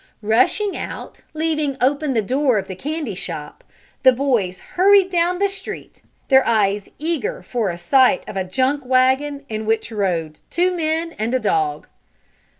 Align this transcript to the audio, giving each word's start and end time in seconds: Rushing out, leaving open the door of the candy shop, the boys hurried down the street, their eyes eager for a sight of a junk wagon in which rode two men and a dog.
Rushing 0.23 0.75
out, 0.75 1.21
leaving 1.35 1.77
open 1.79 2.15
the 2.15 2.23
door 2.23 2.57
of 2.57 2.67
the 2.67 2.73
candy 2.73 3.13
shop, 3.13 3.63
the 4.01 4.11
boys 4.11 4.57
hurried 4.57 5.11
down 5.11 5.37
the 5.37 5.47
street, 5.47 6.01
their 6.27 6.43
eyes 6.43 6.89
eager 6.97 7.43
for 7.43 7.69
a 7.69 7.77
sight 7.77 8.27
of 8.27 8.35
a 8.35 8.43
junk 8.43 8.83
wagon 8.83 9.45
in 9.47 9.67
which 9.67 9.91
rode 9.91 10.39
two 10.49 10.75
men 10.75 11.11
and 11.19 11.35
a 11.35 11.39
dog. 11.39 11.85